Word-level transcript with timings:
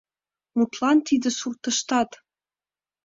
Мутлан, 0.57 0.97
тиде 1.07 1.29
суртыштат! 1.39 2.09